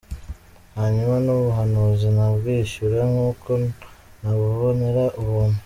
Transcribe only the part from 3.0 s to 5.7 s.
nk'uko nabubonera ubuntu.